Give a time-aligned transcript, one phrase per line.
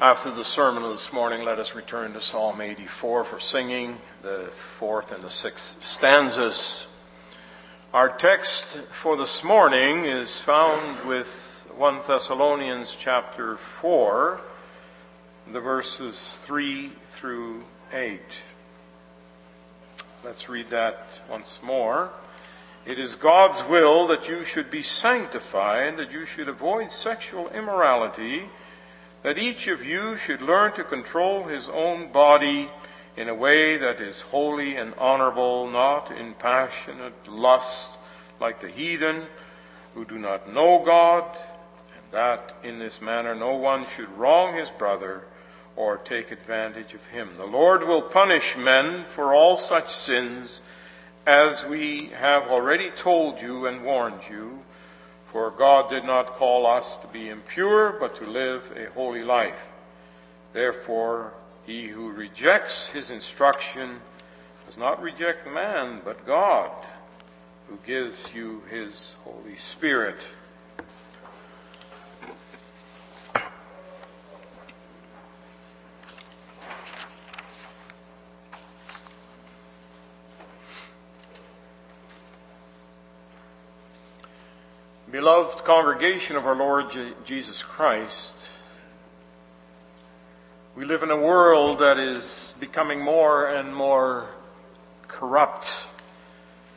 [0.00, 4.48] After the sermon of this morning, let us return to Psalm 84 for singing the
[4.54, 6.86] fourth and the sixth stanzas.
[7.92, 14.40] Our text for this morning is found with 1 Thessalonians chapter 4,
[15.52, 18.22] the verses 3 through 8.
[20.24, 22.08] Let's read that once more.
[22.86, 28.48] It is God's will that you should be sanctified, that you should avoid sexual immorality,
[29.22, 32.70] that each of you should learn to control his own body
[33.16, 37.98] in a way that is holy and honorable, not in passionate lust
[38.40, 39.26] like the heathen
[39.94, 41.24] who do not know God,
[41.96, 45.24] and that in this manner no one should wrong his brother
[45.76, 47.30] or take advantage of him.
[47.36, 50.60] The Lord will punish men for all such sins
[51.26, 54.62] as we have already told you and warned you.
[55.32, 59.68] For God did not call us to be impure, but to live a holy life.
[60.52, 61.32] Therefore,
[61.64, 64.00] he who rejects his instruction
[64.66, 66.70] does not reject man, but God,
[67.68, 70.18] who gives you his Holy Spirit.
[85.10, 86.92] Beloved congregation of our Lord
[87.24, 88.32] Jesus Christ,
[90.76, 94.28] we live in a world that is becoming more and more
[95.08, 95.64] corrupt.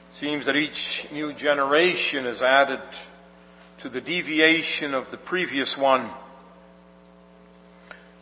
[0.10, 2.82] It seems that each new generation is added
[3.80, 6.10] to the deviation of the previous one.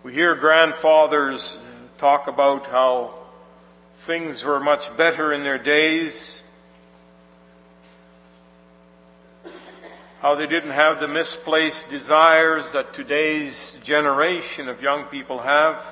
[0.03, 1.57] We hear grandfathers
[1.97, 3.13] talk about how
[3.99, 6.41] things were much better in their days
[10.22, 15.83] how they didn't have the misplaced desires that today's generation of young people have.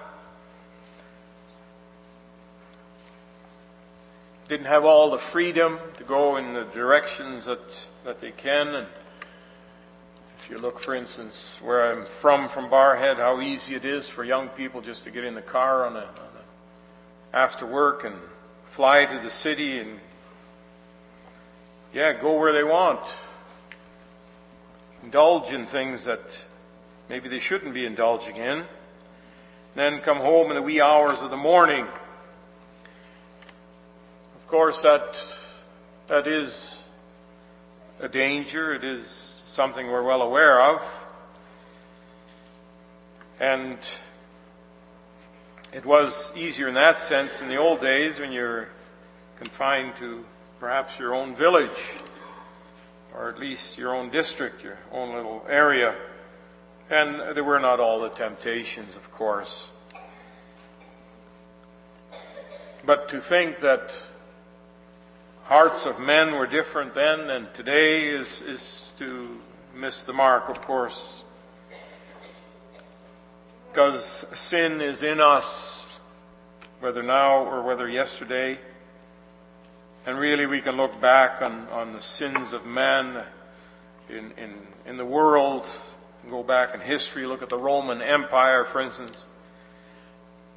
[4.47, 8.67] Didn't have all the freedom to go in the directions that, that they can.
[8.67, 8.87] And
[10.43, 14.23] if you look, for instance, where I'm from, from Barrhead, how easy it is for
[14.23, 18.15] young people just to get in the car on a, on a after work and
[18.69, 19.99] fly to the city and
[21.95, 23.01] yeah, go where they want
[25.03, 26.39] indulge in things that
[27.07, 28.65] maybe they shouldn't be indulging in,
[29.75, 31.85] then come home in the wee hours of the morning.
[34.35, 35.23] Of course, that,
[36.07, 36.83] that is
[37.99, 38.73] a danger.
[38.73, 40.81] It is something we're well aware of.
[43.39, 43.77] And
[45.71, 48.69] it was easier in that sense in the old days when you're
[49.37, 50.25] confined to
[50.59, 51.69] perhaps your own village
[53.13, 55.95] or at least your own district, your own little area.
[56.89, 59.67] And there were not all the temptations, of course.
[62.85, 64.01] But to think that
[65.43, 69.39] hearts of men were different then and today is, is to
[69.75, 71.23] miss the mark, of course.
[73.69, 75.87] Because sin is in us,
[76.79, 78.57] whether now or whether yesterday.
[80.05, 83.21] And really, we can look back on, on the sins of men
[84.09, 84.53] in, in,
[84.85, 85.69] in the world,
[86.29, 89.25] go back in history, look at the Roman Empire, for instance.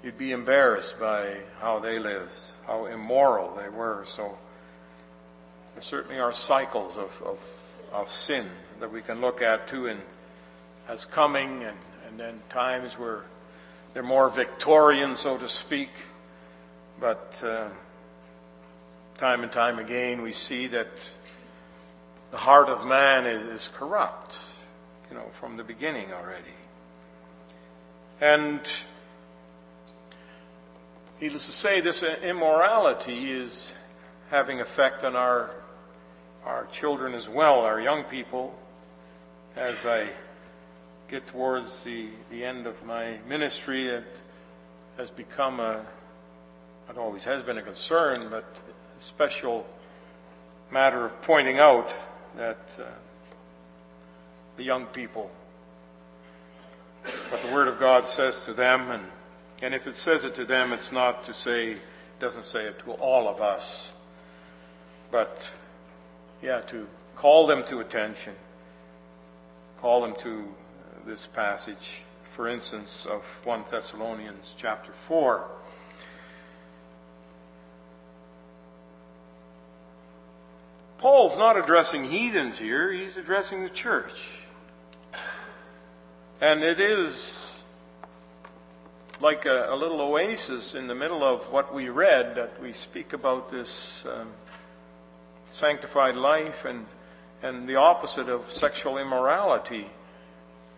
[0.03, 2.33] You'd be embarrassed by how they lived,
[2.67, 4.05] how immoral they were.
[4.07, 4.39] So,
[5.75, 7.39] there certainly are cycles of, of,
[7.93, 8.49] of sin
[8.79, 10.01] that we can look at too, and
[10.89, 11.77] as coming, and,
[12.07, 13.25] and then times where
[13.93, 15.91] they're more Victorian, so to speak.
[17.01, 17.43] But.
[17.45, 17.69] Uh,
[19.19, 20.89] time and time again, we see that
[22.31, 24.37] the heart of man is corrupt,
[25.11, 26.55] you know, from the beginning already.
[28.21, 28.61] And
[31.21, 33.73] needless to say, this immorality is
[34.31, 35.51] having effect on our
[36.45, 38.55] our children as well, our young people.
[39.57, 40.09] As I
[41.09, 44.21] get towards the, the end of my ministry, it
[44.97, 45.85] has become a,
[46.89, 48.45] it always has been a concern, but
[49.03, 49.67] special
[50.71, 51.93] matter of pointing out
[52.37, 52.85] that uh,
[54.57, 55.29] the young people,
[57.29, 59.05] what the Word of God says to them, and,
[59.61, 61.81] and if it says it to them, it's not to say, it
[62.21, 63.91] doesn't say it to all of us,
[65.11, 65.51] but
[66.41, 68.35] yeah, to call them to attention,
[69.81, 70.45] call them to
[71.05, 72.03] this passage,
[72.37, 75.45] for instance, of 1 Thessalonians chapter 4.
[81.03, 84.23] Paul's not addressing heathens here, he's addressing the church.
[86.41, 87.57] And it is
[89.21, 93.13] like a, a, little oasis in the middle of what we read that we speak
[93.13, 94.29] about this um,
[95.47, 96.87] sanctified life and,
[97.43, 99.89] and the opposite of sexual immorality.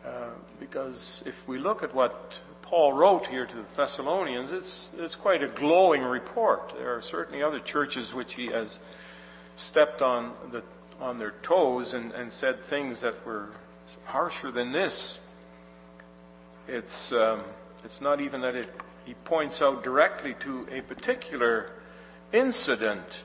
[0.06, 5.16] Uh, because if we look at what Paul wrote here to the Thessalonians, it's, it's
[5.16, 6.72] quite a glowing report.
[6.78, 8.78] There are certainly other churches which he has
[9.56, 10.62] stepped on, the,
[11.00, 13.50] on their toes and, and said things that were
[14.06, 15.18] harsher than this.
[16.66, 17.42] It's, um,
[17.84, 18.70] it's not even that it,
[19.04, 21.70] he points out directly to a particular
[22.32, 23.22] incident,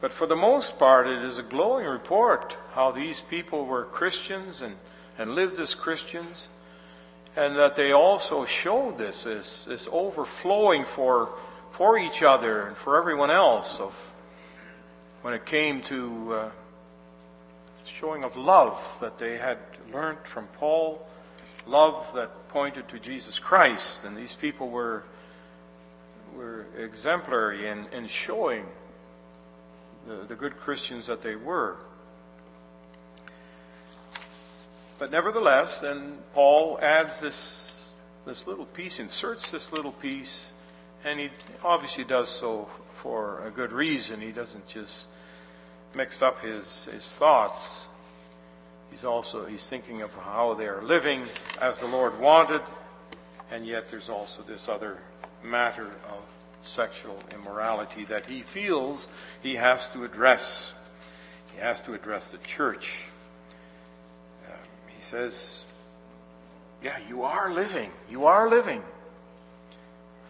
[0.00, 4.60] but for the most part, it is a glowing report how these people were Christians
[4.60, 4.76] and,
[5.16, 6.48] and lived as Christians,
[7.36, 11.30] and that they also showed this, this, this overflowing for,
[11.70, 13.94] for each other and for everyone else of
[15.24, 16.50] when it came to uh,
[17.86, 19.56] showing of love that they had
[19.90, 21.00] learned from Paul,
[21.66, 25.04] love that pointed to Jesus Christ, and these people were
[26.36, 28.66] were exemplary in, in showing
[30.06, 31.78] the, the good Christians that they were.
[34.98, 37.88] But nevertheless, then Paul adds this
[38.26, 40.52] this little piece, inserts this little piece,
[41.02, 41.30] and he
[41.62, 42.68] obviously does so
[43.04, 44.22] for a good reason.
[44.22, 45.08] He doesn't just
[45.94, 47.86] mix up his, his thoughts.
[48.90, 51.24] He's also he's thinking of how they are living
[51.60, 52.62] as the Lord wanted,
[53.50, 54.98] and yet there's also this other
[55.42, 56.22] matter of
[56.62, 59.06] sexual immorality that he feels
[59.42, 60.72] he has to address.
[61.52, 63.00] He has to address the church.
[64.48, 64.56] Um,
[64.96, 65.66] he says,
[66.82, 67.90] Yeah, you are living.
[68.08, 68.82] You are living.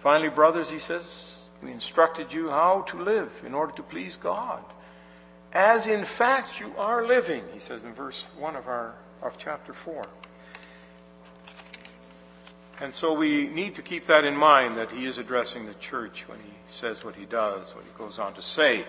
[0.02, 1.33] Finally, brothers, he says,
[1.64, 4.62] we instructed you how to live in order to please God
[5.54, 9.72] as in fact you are living, he says in verse 1 of our of chapter
[9.72, 10.04] 4.
[12.80, 16.28] And so we need to keep that in mind that he is addressing the church
[16.28, 18.84] when he says what he does, what he goes on to say.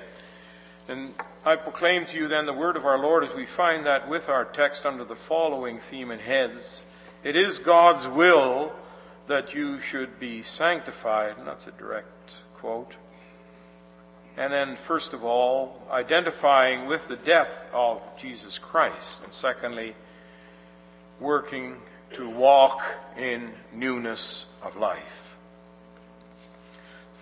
[0.88, 1.14] And
[1.46, 4.28] I proclaim to you then the word of our Lord as we find that with
[4.28, 6.82] our text under the following theme and heads.
[7.24, 8.74] It is God's will
[9.28, 12.15] that you should be sanctified, and that's a direct
[12.66, 12.96] quote.
[14.38, 19.24] And then, first of all, identifying with the death of Jesus Christ.
[19.24, 19.94] And secondly,
[21.20, 21.78] working
[22.14, 22.82] to walk
[23.16, 25.38] in newness of life.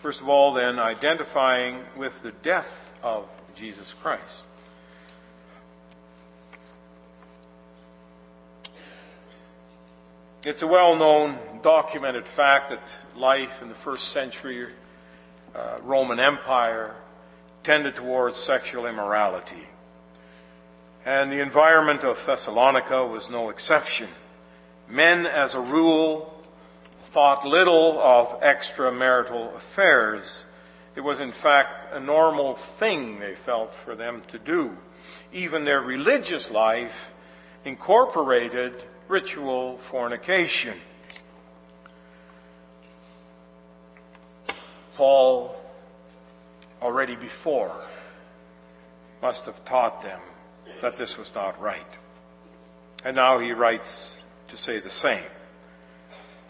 [0.01, 4.43] First of all, then, identifying with the death of Jesus Christ.
[10.45, 14.69] It's a well known, documented fact that life in the first century
[15.55, 16.95] uh, Roman Empire
[17.63, 19.67] tended towards sexual immorality.
[21.05, 24.09] And the environment of Thessalonica was no exception.
[24.87, 26.33] Men, as a rule,
[27.05, 30.45] thought little of extramarital affairs.
[30.95, 34.77] It was, in fact, a normal thing they felt for them to do.
[35.31, 37.11] Even their religious life
[37.65, 40.79] incorporated ritual fornication.
[44.95, 45.55] Paul
[46.81, 47.75] already before
[49.21, 50.19] must have taught them
[50.81, 51.85] that this was not right.
[53.05, 54.17] And now he writes
[54.49, 55.23] to say the same.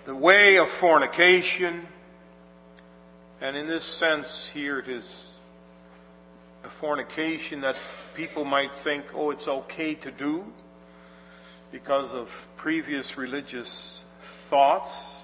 [0.05, 1.87] The way of fornication,
[3.39, 5.27] and in this sense here it is
[6.63, 7.77] a fornication that
[8.13, 10.45] people might think, oh, it's okay to do
[11.71, 14.03] because of previous religious
[14.47, 15.22] thoughts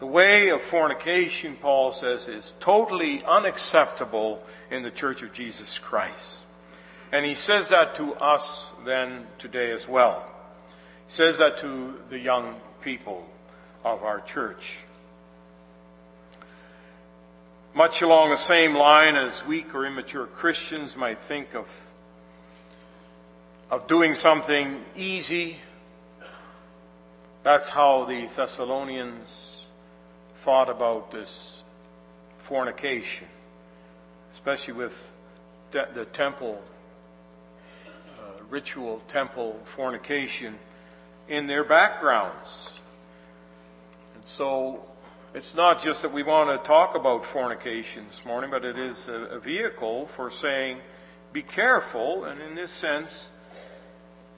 [0.00, 6.36] the way of fornication, Paul says, is totally unacceptable in the church of Jesus Christ.
[7.12, 10.24] And he says that to us then today as well.
[11.06, 13.28] He says that to the young people
[13.84, 14.78] of our church.
[17.74, 21.68] Much along the same line as weak or immature Christians might think of,
[23.70, 25.58] of doing something easy,
[27.42, 29.59] that's how the Thessalonians
[30.40, 31.62] thought about this
[32.38, 33.28] fornication,
[34.32, 35.12] especially with
[35.70, 36.62] the temple,
[37.86, 40.58] uh, ritual temple fornication
[41.28, 42.70] in their backgrounds.
[44.14, 44.82] And so
[45.34, 49.08] it's not just that we want to talk about fornication this morning, but it is
[49.08, 50.78] a, a vehicle for saying,
[51.34, 53.28] be careful, and in this sense,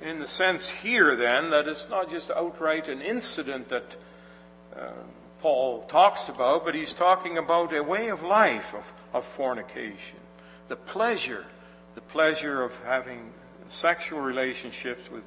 [0.00, 3.96] in the sense here then, that it's not just outright an incident that
[4.76, 4.90] uh,
[5.42, 10.20] Paul talks about, but he's talking about a way of life of, of fornication.
[10.68, 11.44] The pleasure,
[11.96, 13.32] the pleasure of having
[13.68, 15.24] sexual relationships with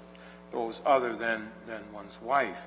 [0.54, 2.58] those other than, than one's wife.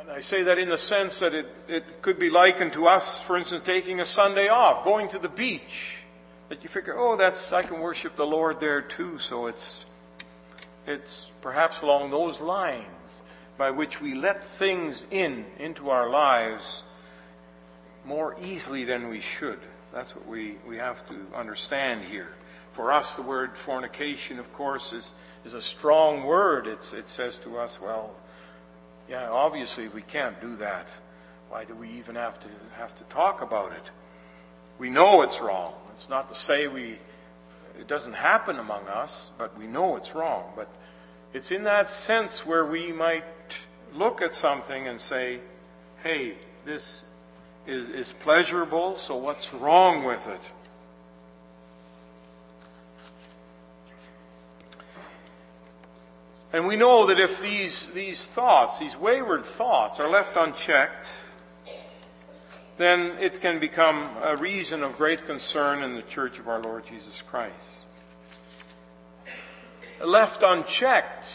[0.00, 3.20] and I say that in the sense that it, it could be likened to us,
[3.20, 5.98] for instance, taking a Sunday off, going to the beach.
[6.48, 9.20] That you figure, oh, that's, I can worship the Lord there too.
[9.20, 9.84] So it's,
[10.84, 12.97] it's perhaps along those lines
[13.58, 16.84] by which we let things in, into our lives
[18.04, 19.58] more easily than we should.
[19.92, 22.28] That's what we, we have to understand here.
[22.72, 25.12] For us, the word fornication, of course, is,
[25.44, 26.68] is a strong word.
[26.68, 28.14] It's, it says to us, well,
[29.08, 30.86] yeah, obviously we can't do that.
[31.50, 33.90] Why do we even have to have to talk about it?
[34.78, 35.74] We know it's wrong.
[35.96, 36.98] It's not to say we
[37.78, 40.52] it doesn't happen among us, but we know it's wrong.
[40.56, 40.68] But
[41.32, 43.24] it's in that sense where we might
[43.94, 45.40] look at something and say,
[46.02, 47.02] hey, this
[47.66, 50.40] is, is pleasurable, so what's wrong with it?
[56.52, 61.06] And we know that if these, these thoughts, these wayward thoughts, are left unchecked,
[62.78, 66.86] then it can become a reason of great concern in the church of our Lord
[66.86, 67.54] Jesus Christ.
[70.02, 71.26] Left unchecked,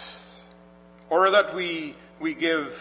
[1.10, 2.80] or that we, we give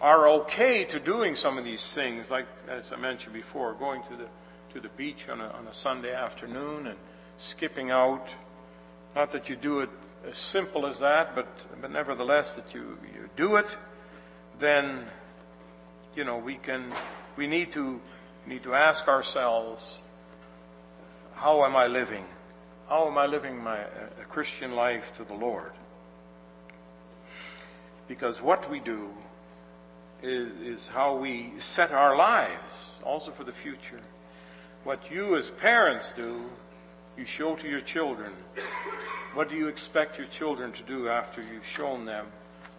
[0.00, 4.16] our okay to doing some of these things, like as I mentioned before, going to
[4.16, 4.26] the,
[4.74, 6.98] to the beach on a, on a Sunday afternoon and
[7.38, 8.34] skipping out.
[9.14, 9.90] Not that you do it
[10.28, 11.46] as simple as that, but,
[11.80, 13.76] but nevertheless that you, you do it,
[14.58, 15.06] then,
[16.14, 16.92] you know, we can,
[17.36, 18.00] we need to,
[18.46, 19.98] need to ask ourselves,
[21.34, 22.24] how am I living?
[22.88, 25.72] How am I living my a Christian life to the Lord?
[28.06, 29.10] Because what we do
[30.22, 34.00] is, is how we set our lives, also for the future.
[34.84, 36.44] What you as parents do,
[37.16, 38.32] you show to your children.
[39.34, 42.26] What do you expect your children to do after you've shown them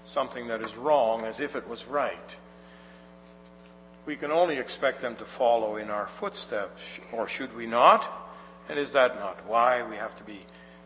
[0.05, 2.35] something that is wrong as if it was right?
[4.05, 8.07] We can only expect them to follow in our footsteps, or should we not?
[8.69, 10.45] And is that not why we have to be,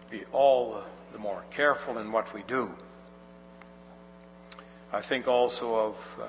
[0.10, 2.74] be all the more careful in what we do?
[4.92, 6.26] I think also of uh,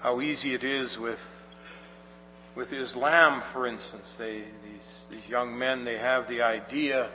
[0.00, 1.36] how easy it is with
[2.56, 7.08] with Islam, for instance, they, these, these young men, they have the idea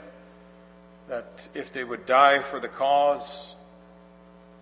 [1.08, 3.54] that if they would die for the cause,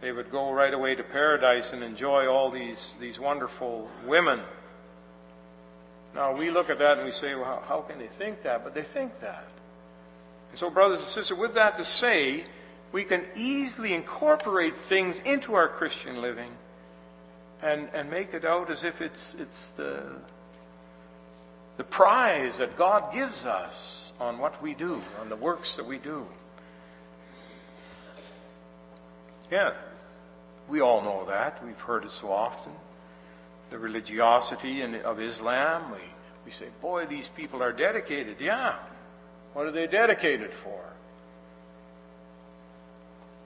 [0.00, 4.40] they would go right away to paradise and enjoy all these, these wonderful women.
[6.14, 8.64] Now, we look at that and we say, well, how, how can they think that?
[8.64, 9.46] But they think that.
[10.50, 12.44] And so, brothers and sisters, with that to say,
[12.92, 16.50] we can easily incorporate things into our Christian living
[17.62, 20.02] and, and make it out as if it's, it's the,
[21.76, 25.98] the prize that God gives us on what we do, on the works that we
[25.98, 26.26] do.
[29.50, 29.74] Yeah,
[30.68, 31.64] we all know that.
[31.64, 32.72] We've heard it so often.
[33.70, 35.90] The religiosity of Islam.
[35.92, 35.98] We,
[36.44, 38.40] we say, boy, these people are dedicated.
[38.40, 38.74] Yeah.
[39.52, 40.80] What are they dedicated for?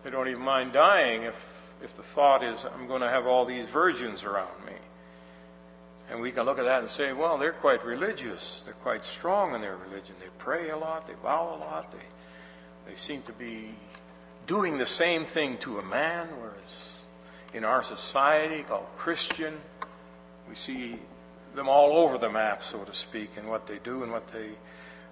[0.05, 1.35] They don't even mind dying if,
[1.83, 4.75] if the thought is, I'm going to have all these virgins around me.
[6.11, 8.61] And we can look at that and say, well, they're quite religious.
[8.67, 10.15] They're quite strong in their religion.
[10.21, 11.07] They pray a lot.
[11.07, 11.91] They vow a lot.
[11.91, 13.71] They, they seem to be
[14.47, 16.93] doing the same thing to a man, whereas
[17.55, 19.59] in our society called Christian,
[20.47, 20.99] we see
[21.55, 24.51] them all over the map, so to speak, in what they do and what they,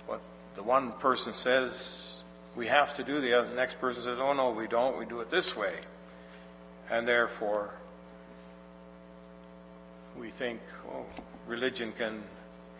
[0.06, 0.20] what
[0.54, 2.11] the one person says
[2.54, 5.06] we have to do, the other, the next person says, oh no, we don't, we
[5.06, 5.74] do it this way.
[6.90, 7.70] And therefore,
[10.18, 11.06] we think oh,
[11.46, 12.22] religion can,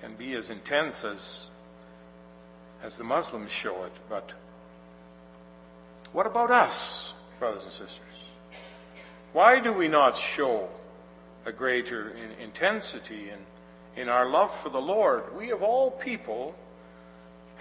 [0.03, 1.49] can be as intense as,
[2.83, 3.93] as the Muslims show it.
[4.09, 4.33] But
[6.13, 7.99] what about us, brothers and sisters?
[9.33, 10.69] Why do we not show
[11.47, 15.35] a greater in, intensity in, in our love for the Lord?
[15.35, 16.55] We, of all people,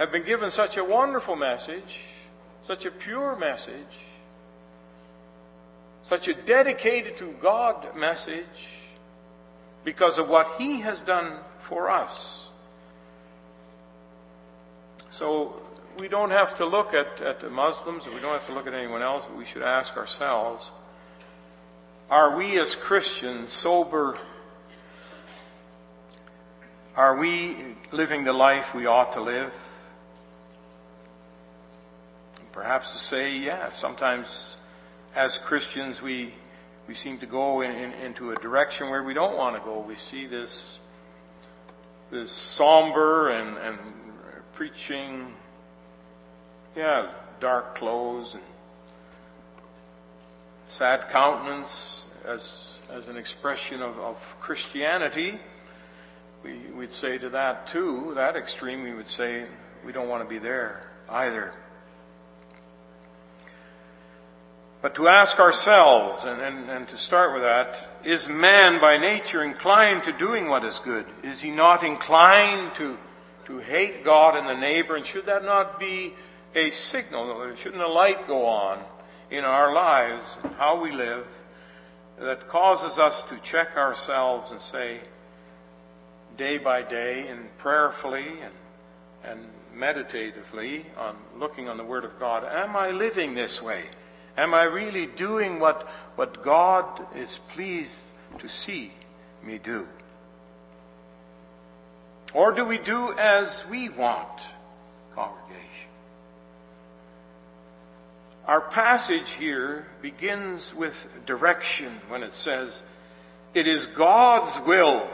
[0.01, 2.00] have been given such a wonderful message,
[2.63, 3.75] such a pure message,
[6.01, 8.79] such a dedicated to God message
[9.84, 12.48] because of what He has done for us.
[15.12, 15.62] So
[16.00, 18.74] we don't have to look at, at the Muslims, we don't have to look at
[18.74, 20.72] anyone else, but we should ask ourselves
[22.10, 24.17] are we as Christians sober?
[26.96, 29.53] Are we living the life we ought to live?
[32.51, 34.58] Perhaps to say, yeah, sometimes
[35.15, 36.34] as Christians we
[36.88, 39.79] we seem to go in, in, into a direction where we don't want to go.
[39.79, 40.79] We see this,
[42.10, 43.77] this somber and, and
[44.53, 45.34] preaching,
[46.75, 48.43] yeah, dark clothes and
[50.67, 55.39] sad countenance as, as an expression of, of Christianity,
[56.43, 59.46] we, we'd say to that too, that extreme, we would say
[59.86, 61.53] we don't want to be there either.
[64.81, 69.43] But to ask ourselves, and, and, and to start with that, is man by nature
[69.43, 71.05] inclined to doing what is good?
[71.21, 72.97] Is he not inclined to,
[73.45, 74.95] to hate God and the neighbor?
[74.95, 76.15] And should that not be
[76.55, 77.55] a signal?
[77.55, 78.79] Shouldn't a light go on
[79.29, 80.25] in our lives,
[80.57, 81.27] how we live,
[82.19, 85.01] that causes us to check ourselves and say,
[86.38, 88.53] day by day and prayerfully and,
[89.23, 93.83] and meditatively on looking on the Word of God, am I living this way?
[94.38, 97.97] Am I really doing what, what God is pleased
[98.39, 98.93] to see
[99.43, 99.88] me do?
[102.33, 104.41] Or do we do as we want,
[105.15, 105.89] congregation?
[108.45, 112.83] Our passage here begins with direction when it says,
[113.53, 115.07] It is God's will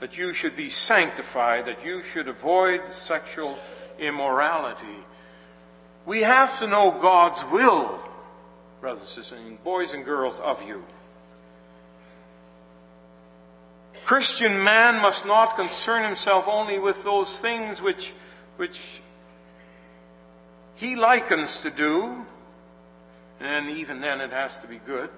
[0.00, 3.58] that you should be sanctified, that you should avoid sexual
[3.98, 5.04] immorality.
[6.06, 8.00] We have to know God's will
[8.80, 10.84] brothers and boys and girls of you.
[14.04, 18.12] Christian man must not concern himself only with those things which,
[18.56, 19.02] which
[20.76, 22.24] he likens to do,
[23.40, 25.10] and even then it has to be good,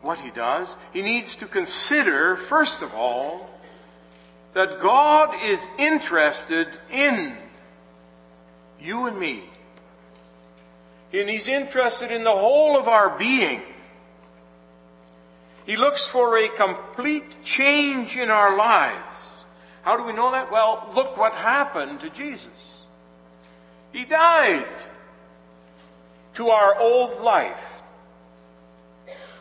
[0.00, 0.76] what he does.
[0.92, 3.50] He needs to consider, first of all,
[4.54, 7.36] that God is interested in
[8.80, 9.42] you and me
[11.20, 13.62] and He's interested in the whole of our being.
[15.66, 19.32] He looks for a complete change in our lives.
[19.82, 20.50] How do we know that?
[20.50, 22.84] Well, look what happened to Jesus.
[23.92, 24.66] He died
[26.34, 27.82] to our old life,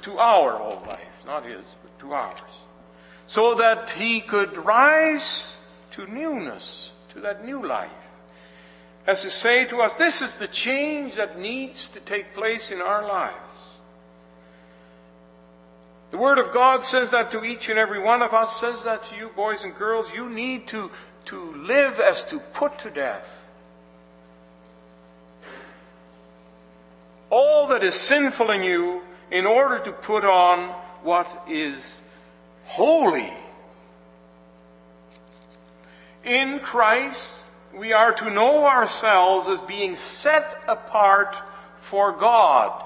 [0.03, 2.39] to our old life, not his, but to ours,
[3.25, 5.57] so that he could rise
[5.91, 7.89] to newness, to that new life
[9.05, 12.81] as to say to us, this is the change that needs to take place in
[12.81, 13.35] our lives.
[16.11, 19.03] The Word of God says that to each and every one of us, says that
[19.05, 20.13] to you, boys and girls.
[20.13, 20.91] You need to,
[21.25, 23.43] to live as to put to death
[27.33, 30.69] all that is sinful in you in order to put on
[31.01, 31.99] what is
[32.65, 33.33] holy.
[36.23, 37.39] In Christ,
[37.75, 41.35] we are to know ourselves as being set apart
[41.79, 42.83] for God.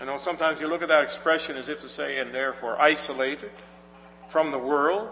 [0.00, 3.50] I know sometimes you look at that expression as if to say, and therefore isolated
[4.28, 5.08] from the world.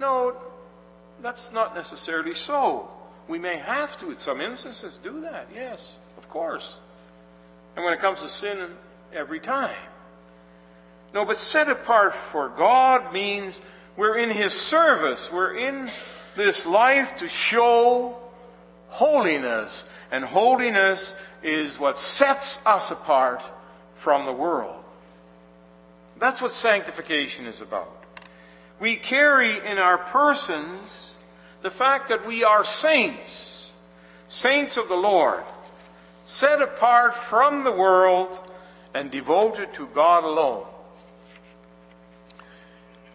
[0.00, 0.36] No,
[1.22, 2.90] that's not necessarily so.
[3.28, 5.48] We may have to, in some instances, do that.
[5.54, 6.76] Yes, of course.
[7.76, 8.68] And when it comes to sin,
[9.12, 9.74] every time.
[11.14, 13.60] No, but set apart for God means
[13.96, 15.30] we're in His service.
[15.32, 15.88] We're in
[16.36, 18.16] this life to show
[18.88, 19.84] holiness.
[20.10, 23.48] And holiness is what sets us apart
[23.94, 24.82] from the world.
[26.18, 28.04] That's what sanctification is about.
[28.78, 31.14] We carry in our persons
[31.62, 33.72] the fact that we are saints,
[34.28, 35.44] saints of the Lord,
[36.24, 38.50] set apart from the world
[38.94, 40.66] and devoted to God alone.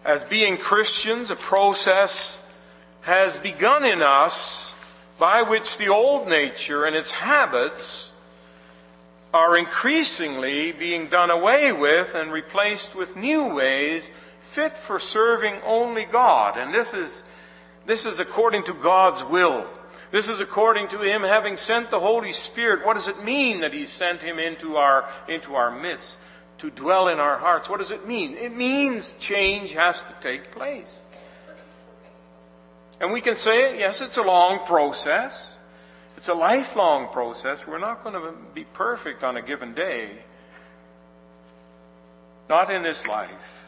[0.04, 2.40] As being Christians, a process
[3.02, 4.74] has begun in us
[5.18, 8.10] by which the old nature and its habits
[9.34, 14.10] are increasingly being done away with and replaced with new ways
[14.50, 16.58] fit for serving only God.
[16.58, 17.24] And this is,
[17.86, 19.66] this is according to God's will.
[20.10, 22.84] This is according to Him having sent the Holy Spirit.
[22.84, 26.18] What does it mean that He sent Him into our, into our midst
[26.58, 27.70] to dwell in our hearts?
[27.70, 28.36] What does it mean?
[28.36, 31.00] It means change has to take place.
[33.02, 35.36] And we can say, yes, it's a long process.
[36.16, 37.66] It's a lifelong process.
[37.66, 40.18] We're not going to be perfect on a given day.
[42.48, 43.66] Not in this life.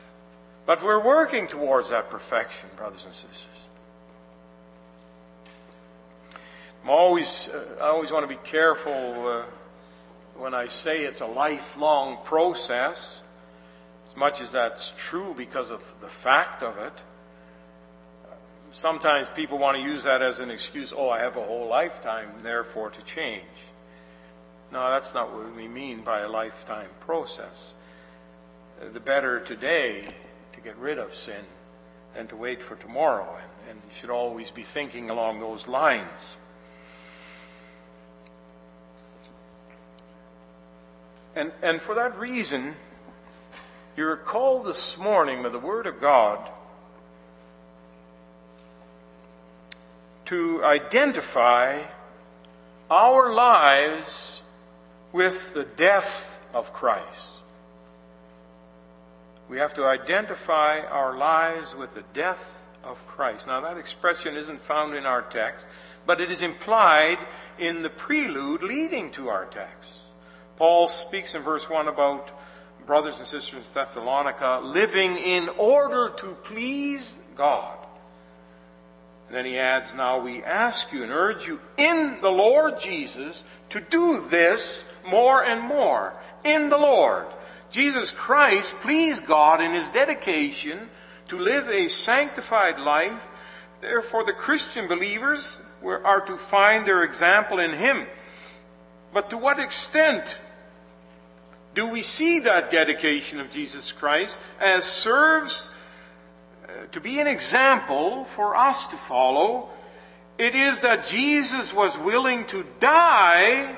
[0.67, 3.49] But we're working towards that perfection, brothers and sisters.
[6.85, 9.45] I'm always, uh, I always want to be careful uh,
[10.37, 13.21] when I say it's a lifelong process,
[14.07, 16.93] as much as that's true because of the fact of it
[18.75, 20.93] sometimes people want to use that as an excuse.
[20.95, 23.45] Oh, I have a whole lifetime, therefore, to change.
[24.73, 27.73] No, that's not what we mean by a lifetime process.
[28.93, 30.09] The better today
[30.53, 31.45] to get rid of sin
[32.15, 33.39] than to wait for tomorrow.
[33.41, 36.37] And, and you should always be thinking along those lines.
[41.37, 42.75] And, and for that reason,
[43.97, 46.51] you're called this morning by the Word of God
[50.27, 51.83] to identify
[52.91, 54.43] our lives
[55.13, 57.33] with the death of Christ.
[59.49, 63.47] We have to identify our lives with the death of Christ.
[63.47, 65.67] Now, that expression isn't found in our text,
[66.07, 67.19] but it is implied
[67.59, 69.91] in the prelude leading to our text.
[70.57, 72.31] Paul speaks in verse 1 about
[72.87, 77.84] brothers and sisters in Thessalonica living in order to please God.
[79.35, 83.81] Then he adds, Now we ask you and urge you in the Lord Jesus to
[83.81, 86.15] do this more and more.
[86.45, 87.27] In the Lord.
[87.73, 90.89] Jesus Christ pleased God in his dedication
[91.27, 93.21] to live a sanctified life.
[93.81, 98.07] Therefore, the Christian believers are to find their example in him.
[99.13, 100.37] But to what extent
[101.75, 105.71] do we see that dedication of Jesus Christ as serves
[106.93, 109.71] to be an example for us to follow?
[110.39, 113.77] It is that Jesus was willing to die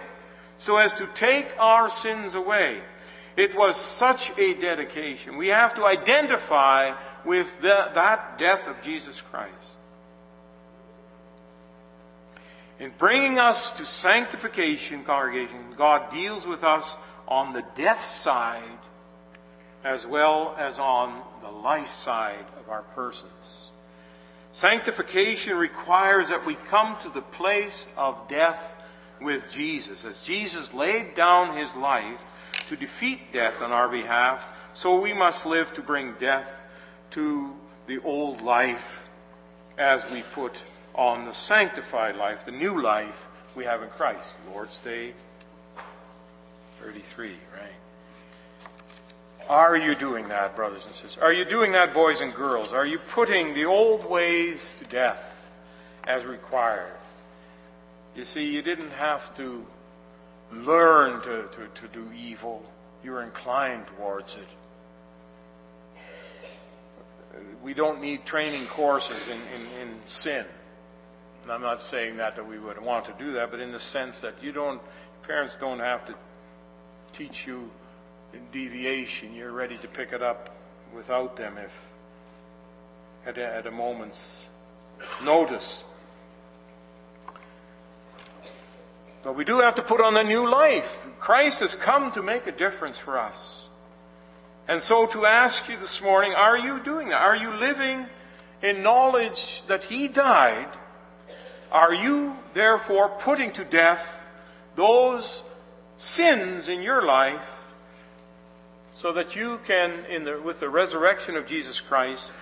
[0.58, 2.80] so as to take our sins away.
[3.36, 5.36] It was such a dedication.
[5.36, 9.52] We have to identify with the, that death of Jesus Christ.
[12.78, 16.96] In bringing us to sanctification, congregation, God deals with us
[17.28, 18.62] on the death side
[19.84, 23.70] as well as on the life side of our persons.
[24.52, 28.74] Sanctification requires that we come to the place of death
[29.20, 30.04] with Jesus.
[30.04, 32.20] As Jesus laid down his life
[32.68, 36.62] to defeat death on our behalf, so we must live to bring death
[37.10, 37.54] to
[37.86, 39.02] the old life
[39.78, 40.56] as we put
[40.94, 44.26] on the sanctified life, the new life we have in Christ.
[44.52, 45.12] Lord's Day
[46.72, 47.70] 33, right?
[49.48, 51.18] Are you doing that, brothers and sisters?
[51.22, 52.72] Are you doing that, boys and girls?
[52.72, 55.54] Are you putting the old ways to death
[56.04, 56.96] as required?
[58.16, 59.64] You see, you didn't have to
[60.52, 62.64] learn to, to, to do evil.
[63.04, 64.48] You were inclined towards it.
[67.62, 70.44] We don't need training courses in, in, in sin.
[71.42, 73.78] And I'm not saying that, that we would want to do that, but in the
[73.78, 74.80] sense that you don't,
[75.22, 76.14] parents don't have to
[77.12, 77.70] teach you
[78.52, 79.34] deviation.
[79.34, 80.50] You're ready to pick it up
[80.94, 81.72] without them if
[83.26, 84.48] at a, at a moment's
[85.22, 85.84] notice.
[89.22, 91.06] But we do have to put on the new life.
[91.18, 93.64] Christ has come to make a difference for us.
[94.68, 97.20] And so to ask you this morning, are you doing that?
[97.20, 98.06] Are you living
[98.62, 100.68] in knowledge that He died?
[101.72, 104.28] Are you therefore putting to death
[104.76, 105.42] those
[105.98, 107.55] sins in your life
[108.96, 112.32] so that you can, in the, with the resurrection of Jesus Christ,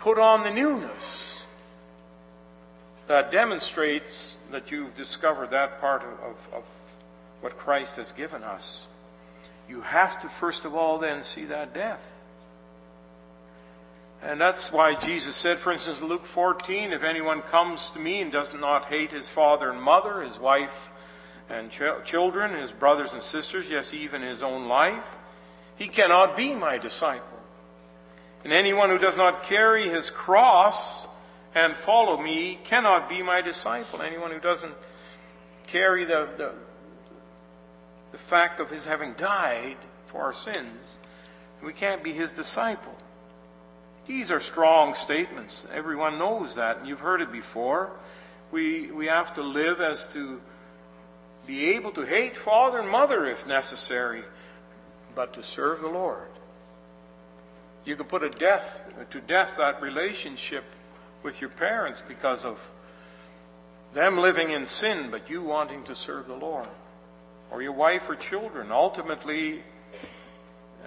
[0.00, 1.44] put on the newness
[3.06, 6.64] that demonstrates that you've discovered that part of, of, of
[7.40, 8.88] what Christ has given us,
[9.68, 12.02] you have to first of all then see that death.
[14.20, 18.20] And that's why Jesus said, for instance, in Luke 14, if anyone comes to me
[18.20, 20.88] and does not hate his father and mother, his wife
[21.48, 25.16] and ch- children, his brothers and sisters, yes, even his own life,
[25.76, 27.38] he cannot be my disciple.
[28.44, 31.06] And anyone who does not carry his cross
[31.54, 34.02] and follow me cannot be my disciple.
[34.02, 34.74] Anyone who doesn't
[35.66, 36.52] carry the, the,
[38.12, 39.76] the fact of his having died
[40.06, 40.96] for our sins,
[41.62, 42.94] we can't be his disciple.
[44.06, 45.64] These are strong statements.
[45.72, 47.90] Everyone knows that, and you've heard it before.
[48.52, 50.42] We, we have to live as to
[51.46, 54.24] be able to hate father and mother if necessary,
[55.14, 56.28] but to serve the Lord.
[57.84, 60.64] You can put a death to death that relationship
[61.22, 62.58] with your parents because of
[63.92, 66.68] them living in sin, but you wanting to serve the Lord.
[67.50, 68.72] Or your wife or children.
[68.72, 69.62] Ultimately,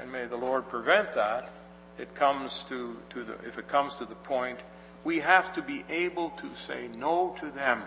[0.01, 1.51] and may the Lord prevent that,
[1.97, 4.59] it comes to, to the, if it comes to the point,
[5.03, 7.83] we have to be able to say no to them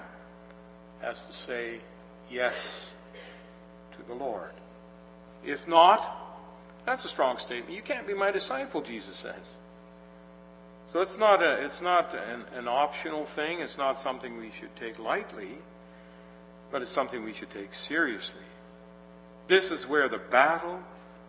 [1.03, 1.81] as to say
[2.31, 2.87] yes
[3.93, 4.53] to the Lord.
[5.45, 6.17] If not,
[6.87, 7.75] that's a strong statement.
[7.75, 9.57] You can't be my disciple, Jesus says.
[10.87, 13.61] So it's not, a, it's not an, an optional thing.
[13.61, 15.59] It's not something we should take lightly,
[16.71, 18.41] but it's something we should take seriously.
[19.47, 20.81] This is where the battle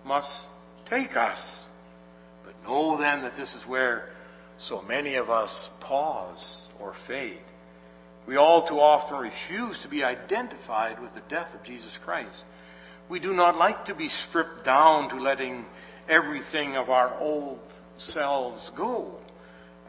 [0.04, 0.46] must
[0.90, 1.68] take us.
[2.44, 4.10] But know then that this is where
[4.58, 7.38] so many of us pause or fade.
[8.26, 12.44] We all too often refuse to be identified with the death of Jesus Christ.
[13.10, 15.66] we do not like to be stripped down to letting
[16.08, 17.62] everything of our old
[17.98, 19.18] selves go.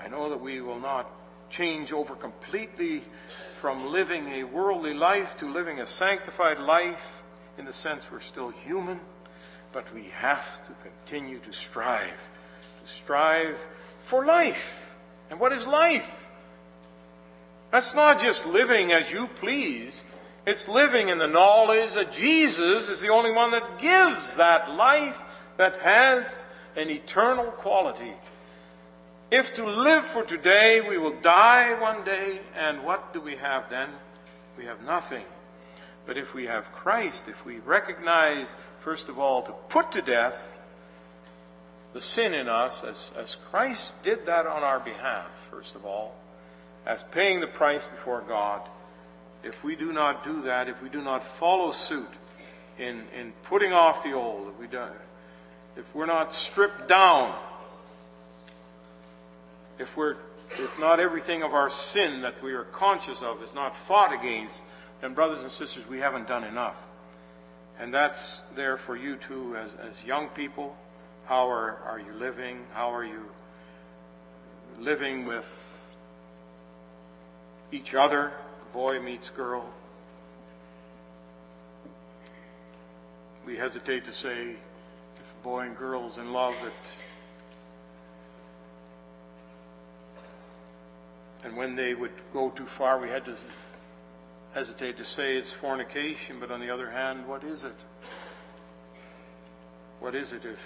[0.01, 1.09] I know that we will not
[1.51, 3.03] change over completely
[3.61, 7.23] from living a worldly life to living a sanctified life
[7.59, 8.99] in the sense we're still human,
[9.73, 12.19] but we have to continue to strive,
[12.85, 13.57] to strive
[14.03, 14.91] for life.
[15.31, 16.22] And what is life?
[17.73, 20.05] That's not just living as you please.
[20.47, 25.17] It's living in the knowledge that Jesus is the only one that gives that life
[25.57, 28.13] that has an eternal quality.
[29.31, 33.71] If to live for today, we will die one day, and what do we have
[33.71, 33.89] then?
[34.59, 35.25] We have nothing.
[36.05, 38.49] But if we have Christ, if we recognize,
[38.81, 40.59] first of all, to put to death
[41.95, 46.15] the sin in us, as, as Christ did that on our behalf, first of all,
[46.87, 48.69] as paying the price before God,
[49.43, 52.11] if we do not do that, if we do not follow suit
[52.79, 54.87] in, in putting off the old, if, we do,
[55.77, 57.35] if we're not stripped down,
[59.79, 60.17] if we're
[60.59, 64.55] if not everything of our sin that we are conscious of is not fought against,
[65.01, 66.77] then brothers and sisters, we haven't done enough.
[67.79, 70.77] And that's there for you too as, as young people.
[71.25, 72.67] How are, are you living?
[72.75, 73.25] How are you
[74.79, 75.72] living with
[77.73, 78.33] each other?
[78.73, 79.67] boy meets girl.
[83.45, 84.51] We hesitate to say
[85.17, 86.73] if boy and girl is in love that
[91.45, 93.37] and when they would go too far we had to
[94.55, 97.75] hesitate to say it's fornication, but on the other hand, what is it?
[99.99, 100.61] What is it if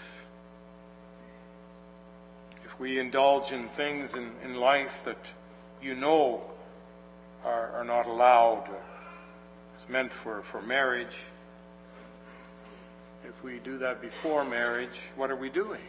[2.65, 5.19] if we indulge in things in, in life that
[5.81, 6.43] you know
[7.47, 8.69] are, are not allowed.
[9.79, 11.17] It's meant for, for marriage.
[13.25, 15.81] If we do that before marriage, what are we doing?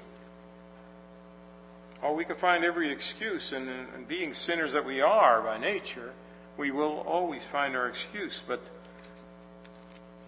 [2.04, 6.14] Oh, we can find every excuse, and, and being sinners that we are by nature,
[6.56, 8.62] we will always find our excuse, but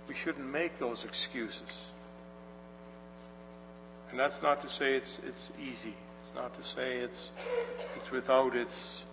[0.07, 1.91] we shouldn't make those excuses.
[4.09, 5.93] And that's not to say it's, it's easy.
[6.23, 7.29] It's not to say it's,
[7.95, 9.03] it's without its,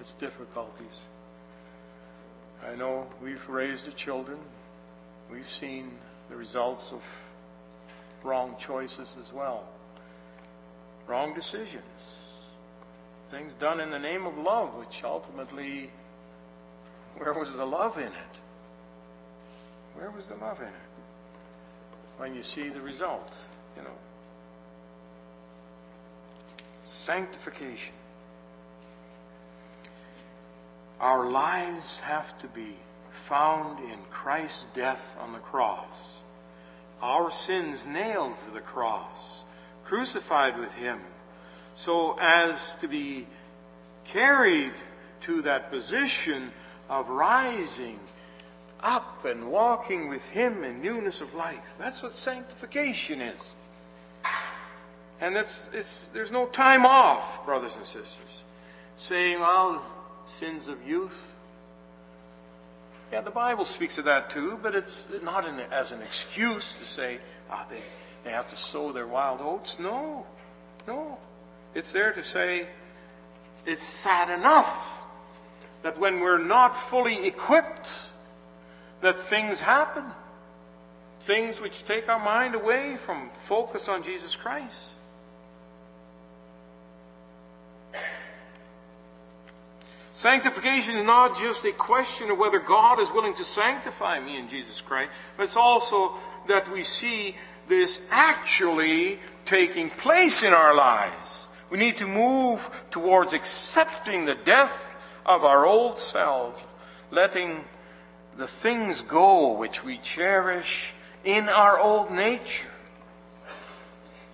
[0.00, 1.02] its difficulties.
[2.66, 4.38] I know we've raised the children.
[5.30, 5.92] We've seen
[6.28, 7.02] the results of
[8.22, 9.64] wrong choices as well.
[11.06, 11.84] Wrong decisions.
[13.30, 15.90] Things done in the name of love, which ultimately,
[17.16, 18.34] where was the love in it?
[19.94, 20.74] Where was the love in it?
[22.16, 23.36] When you see the result,
[23.76, 23.96] you know.
[26.84, 27.94] Sanctification.
[31.00, 32.76] Our lives have to be
[33.12, 36.16] found in Christ's death on the cross.
[37.00, 39.44] Our sins nailed to the cross,
[39.84, 41.00] crucified with Him,
[41.76, 43.26] so as to be
[44.04, 44.72] carried
[45.22, 46.50] to that position
[46.88, 48.00] of rising
[48.80, 51.60] up and walking with Him in newness of life.
[51.78, 53.54] That's what sanctification is.
[55.20, 58.44] And it's, it's, there's no time off, brothers and sisters.
[58.96, 59.84] Saying, well,
[60.28, 61.32] sins of youth.
[63.12, 66.84] Yeah, the Bible speaks of that too, but it's not an, as an excuse to
[66.84, 67.18] say,
[67.50, 67.80] ah, they,
[68.24, 69.78] they have to sow their wild oats.
[69.78, 70.26] No,
[70.86, 71.18] no.
[71.74, 72.68] It's there to say,
[73.64, 74.98] it's sad enough
[75.82, 77.94] that when we're not fully equipped,
[79.00, 80.04] that things happen.
[81.20, 84.90] Things which take our mind away from focus on Jesus Christ.
[90.18, 94.48] Sanctification is not just a question of whether God is willing to sanctify me in
[94.48, 96.14] Jesus Christ, but it's also
[96.48, 97.36] that we see
[97.68, 101.46] this actually taking place in our lives.
[101.70, 104.92] We need to move towards accepting the death
[105.24, 106.66] of our old self,
[107.12, 107.64] letting
[108.36, 112.74] the things go which we cherish in our old nature.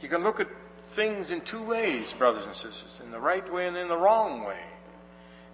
[0.01, 3.69] You can look at things in two ways, brothers and sisters, in the right way
[3.69, 4.61] and in the wrong way.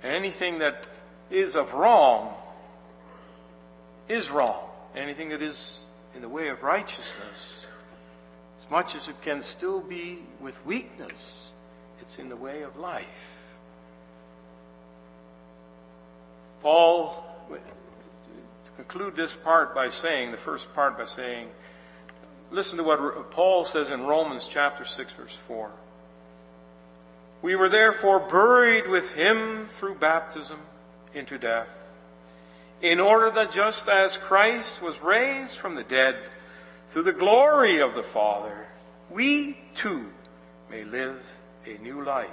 [0.02, 0.86] Anything that
[1.30, 2.34] is of wrong
[4.08, 4.60] is wrong.
[4.96, 5.80] Anything that is
[6.14, 7.66] in the way of righteousness,
[8.58, 11.52] as much as it can still be with weakness,
[12.00, 13.06] it's in the way of life.
[16.62, 21.48] Paul, to conclude this part by saying, the first part by saying,
[22.50, 25.70] listen to what Paul says in Romans chapter 6, verse 4.
[27.42, 30.60] We were therefore buried with him through baptism
[31.14, 31.68] into death,
[32.82, 36.16] in order that just as Christ was raised from the dead
[36.88, 38.66] through the glory of the Father,
[39.10, 40.10] we too
[40.70, 41.20] may live
[41.66, 42.28] a new life.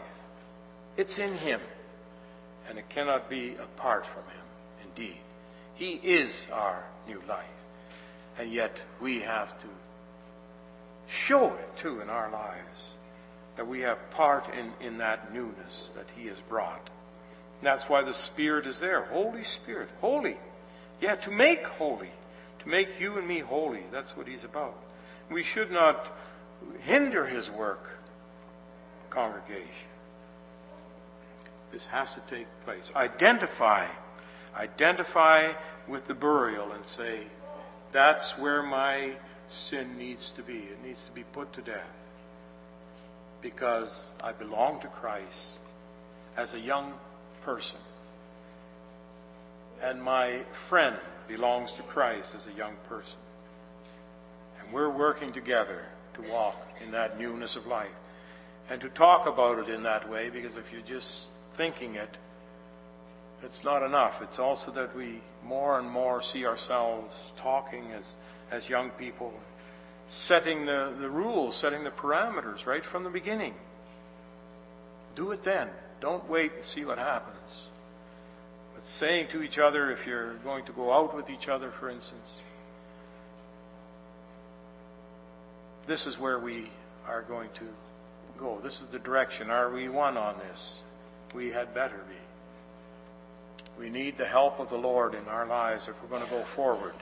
[0.96, 1.62] It's in Him,
[2.70, 4.46] and it cannot be apart from Him,
[4.84, 5.18] indeed.
[5.76, 7.46] He is our new life.
[8.40, 9.68] And yet we have to
[11.08, 12.92] show it too in our lives
[13.58, 16.90] that we have part in, in that newness that He has brought.
[17.60, 19.06] And that's why the Spirit is there.
[19.06, 19.90] Holy Spirit.
[20.00, 20.38] Holy.
[21.02, 22.12] Yeah, to make holy.
[22.60, 23.84] To make you and me holy.
[23.92, 24.78] That's what He's about.
[25.30, 26.16] We should not
[26.82, 27.98] hinder His work,
[29.10, 29.68] congregation.
[31.72, 32.92] This has to take place.
[32.96, 33.88] Identify.
[34.56, 35.54] Identify
[35.88, 37.22] with the burial and say,
[37.92, 39.14] that's where my
[39.48, 40.58] sin needs to be.
[40.58, 42.07] It needs to be put to death.
[43.48, 45.60] Because I belong to Christ
[46.36, 46.92] as a young
[47.44, 47.80] person.
[49.82, 50.98] And my friend
[51.30, 53.18] belongs to Christ as a young person.
[54.60, 57.96] And we're working together to walk in that newness of life.
[58.70, 62.18] And to talk about it in that way, because if you're just thinking it,
[63.44, 64.22] it's not enough.
[64.22, 68.12] It's also that we more and more see ourselves talking as,
[68.52, 69.34] as young people,
[70.08, 73.54] setting the, the rules, setting the parameters right from the beginning.
[75.16, 75.70] Do it then.
[76.00, 77.68] Don't wait and see what happens.
[78.76, 81.90] But saying to each other, if you're going to go out with each other, for
[81.90, 82.40] instance,
[85.88, 86.70] this is where we
[87.08, 87.68] are going to
[88.38, 88.60] go.
[88.64, 89.50] This is the direction.
[89.50, 90.82] Are we one on this?
[91.34, 92.16] We had better be.
[93.82, 96.44] We need the help of the Lord in our lives if we're going to go
[96.44, 96.94] forward.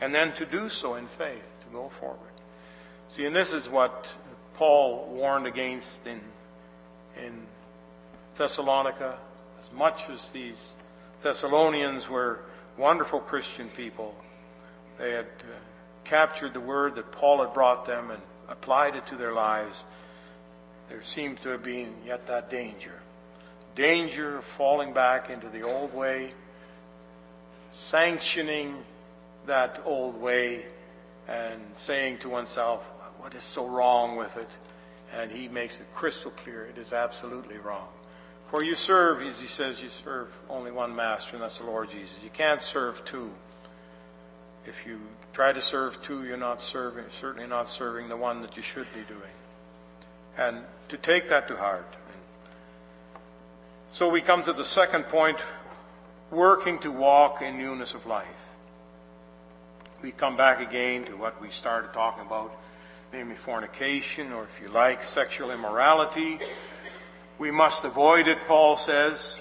[0.00, 2.31] And then to do so in faith, to go forward.
[3.12, 4.08] See, and this is what
[4.54, 6.18] Paul warned against in,
[7.22, 7.42] in
[8.38, 9.18] Thessalonica.
[9.62, 10.72] As much as these
[11.20, 12.40] Thessalonians were
[12.78, 14.14] wonderful Christian people,
[14.96, 15.58] they had uh,
[16.04, 19.84] captured the word that Paul had brought them and applied it to their lives.
[20.88, 22.98] There seems to have been yet that danger
[23.74, 26.32] danger of falling back into the old way,
[27.72, 28.82] sanctioning
[29.44, 30.64] that old way,
[31.28, 32.82] and saying to oneself,
[33.22, 34.50] What is so wrong with it?
[35.14, 37.88] And he makes it crystal clear it is absolutely wrong.
[38.50, 41.90] For you serve, as he says, you serve only one master, and that's the Lord
[41.90, 42.16] Jesus.
[42.22, 43.30] You can't serve two.
[44.66, 45.00] If you
[45.32, 48.92] try to serve two, you're not serving, certainly not serving the one that you should
[48.92, 49.32] be doing.
[50.36, 51.96] And to take that to heart
[53.92, 55.38] so we come to the second point
[56.30, 58.26] working to walk in newness of life.
[60.00, 62.56] We come back again to what we started talking about,
[63.12, 66.38] namely fornication, or if you like, sexual immorality.
[67.38, 69.40] We must avoid it, Paul says.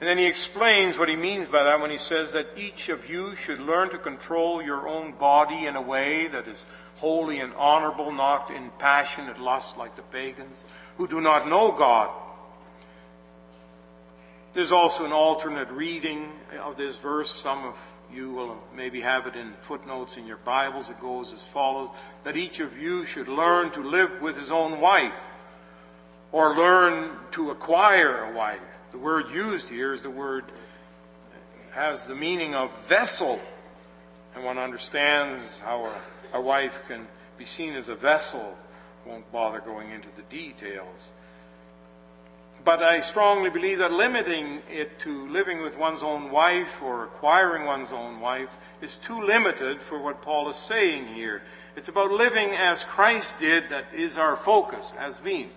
[0.00, 3.08] And then he explains what he means by that when he says that each of
[3.08, 6.64] you should learn to control your own body in a way that is
[6.96, 10.64] holy and honorable, not in passionate lust like the pagans
[10.98, 12.10] who do not know God.
[14.52, 17.30] There's also an alternate reading of this verse.
[17.30, 17.74] Some of
[18.12, 20.90] you will maybe have it in footnotes in your Bibles.
[20.90, 21.90] It goes as follows
[22.22, 25.14] that each of you should learn to live with his own wife
[26.32, 28.60] or learn to acquire a wife.
[28.92, 30.44] The word used here is the word
[31.72, 33.40] has the meaning of vessel.
[34.34, 35.86] And one understands how
[36.32, 38.56] a, a wife can be seen as a vessel.
[39.06, 41.12] Won't bother going into the details.
[42.68, 47.64] But I strongly believe that limiting it to living with one's own wife or acquiring
[47.64, 48.50] one's own wife
[48.82, 51.40] is too limited for what Paul is saying here.
[51.76, 55.48] It's about living as Christ did that is our focus, has been.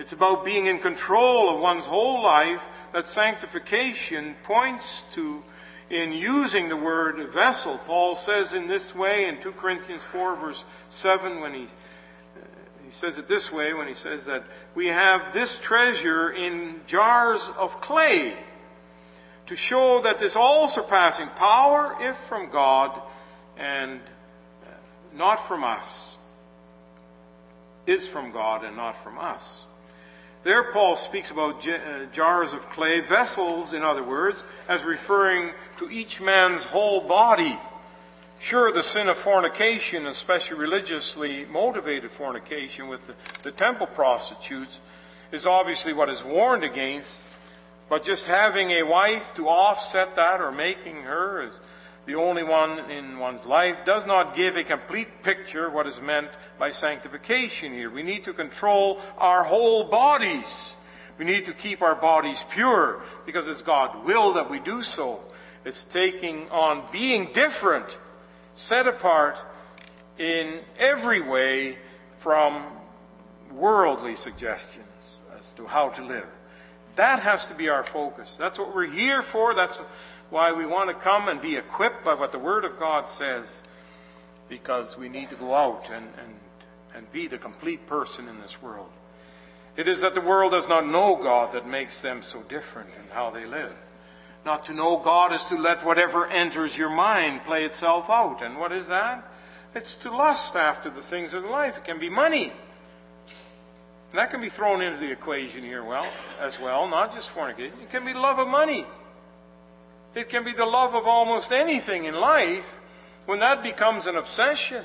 [0.00, 5.44] It's about being in control of one's whole life that sanctification points to
[5.90, 7.78] in using the word vessel.
[7.86, 11.68] Paul says in this way in 2 Corinthians 4 verse 7 when he
[12.92, 17.50] he says it this way when he says that we have this treasure in jars
[17.56, 18.36] of clay
[19.46, 23.00] to show that this all surpassing power, if from God
[23.56, 24.74] and uh,
[25.16, 26.18] not from us,
[27.86, 29.62] is from God and not from us.
[30.44, 35.88] There, Paul speaks about uh, jars of clay, vessels, in other words, as referring to
[35.88, 37.58] each man's whole body.
[38.42, 43.14] Sure, the sin of fornication, especially religiously motivated fornication with the,
[43.44, 44.80] the, temple prostitutes,
[45.30, 47.22] is obviously what is warned against.
[47.88, 51.52] But just having a wife to offset that or making her
[52.04, 56.00] the only one in one's life does not give a complete picture of what is
[56.00, 57.90] meant by sanctification here.
[57.90, 60.74] We need to control our whole bodies.
[61.16, 65.20] We need to keep our bodies pure because it's God's will that we do so.
[65.64, 67.96] It's taking on being different
[68.54, 69.38] set apart
[70.18, 71.78] in every way
[72.18, 72.64] from
[73.52, 76.26] worldly suggestions as to how to live.
[76.96, 78.36] That has to be our focus.
[78.38, 79.54] That's what we're here for.
[79.54, 79.78] That's
[80.30, 83.62] why we want to come and be equipped by what the Word of God says,
[84.48, 86.34] because we need to go out and, and,
[86.94, 88.90] and be the complete person in this world.
[89.76, 93.10] It is that the world does not know God that makes them so different in
[93.14, 93.74] how they live.
[94.44, 98.42] Not to know God is to let whatever enters your mind play itself out.
[98.42, 99.28] And what is that?
[99.74, 101.76] It's to lust after the things of life.
[101.76, 102.52] It can be money.
[104.10, 106.06] And that can be thrown into the equation here well
[106.40, 107.78] as well, not just fornication.
[107.80, 108.84] It can be love of money.
[110.14, 112.78] It can be the love of almost anything in life
[113.24, 114.84] when that becomes an obsession.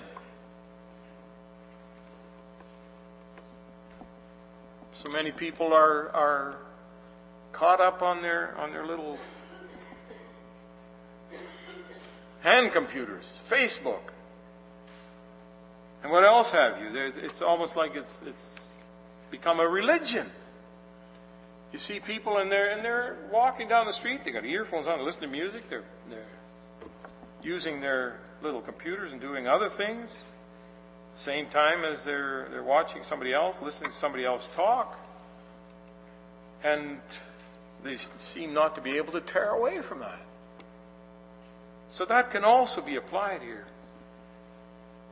[4.94, 6.58] So many people are, are
[7.52, 9.18] caught up on their, on their little
[12.42, 14.12] hand computers, Facebook.
[16.04, 16.90] And what else have you?
[16.96, 18.66] It's almost like it's, it's
[19.32, 20.30] become a religion.
[21.74, 25.04] You see people and they're, and they're walking down the street, they got earphones on,
[25.04, 26.24] listening to music, they're, they're
[27.44, 30.24] using their little computers and doing other things.
[31.16, 34.98] Same time as they're, they're watching somebody else, listening to somebody else talk.
[36.64, 37.00] And
[37.84, 40.20] they seem not to be able to tear away from that.
[41.98, 43.66] So that can also be applied here.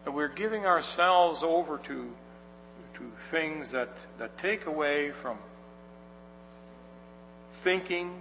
[0.03, 2.13] That we're giving ourselves over to,
[2.93, 5.39] to things that, that take away from
[7.63, 8.13] thinking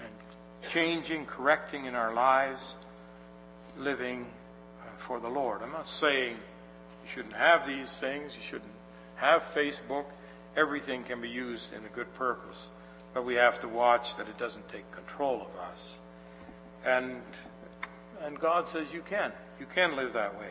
[0.00, 2.76] and changing, correcting in our lives,
[3.76, 4.24] living
[4.80, 5.60] uh, for the Lord.
[5.62, 8.72] I'm not saying you shouldn't have these things, you shouldn't
[9.16, 10.06] have Facebook.
[10.56, 12.68] Everything can be used in a good purpose,
[13.12, 15.98] but we have to watch that it doesn't take control of us.
[16.86, 17.20] And
[18.24, 19.32] and God says you can.
[19.58, 20.50] You can live that way.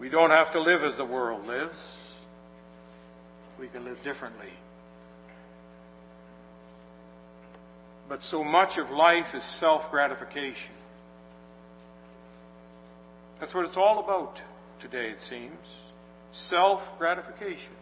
[0.00, 2.14] We don't have to live as the world lives.
[3.58, 4.52] We can live differently.
[8.08, 10.74] But so much of life is self gratification.
[13.40, 14.40] That's what it's all about
[14.80, 15.66] today, it seems.
[16.32, 17.72] Self gratification.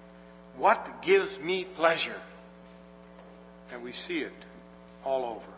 [0.56, 2.20] What gives me pleasure?
[3.72, 4.32] And we see it
[5.02, 5.51] all over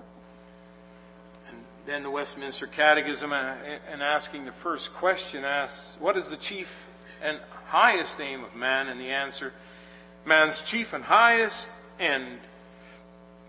[1.87, 3.55] then the Westminster Catechism uh,
[3.91, 6.74] and asking the first question asks, What is the chief
[7.22, 8.89] and highest aim of man?
[8.89, 9.53] And the answer,
[10.24, 11.68] man's chief and highest
[12.01, 12.39] end